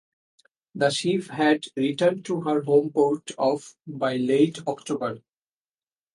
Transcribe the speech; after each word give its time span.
The 0.73 0.89
ship 0.89 1.27
had 1.27 1.65
returned 1.77 2.25
to 2.25 2.41
her 2.41 2.63
home 2.63 2.89
port 2.89 3.29
of 3.37 3.75
by 3.85 4.17
late 4.17 4.57
October. 4.65 5.19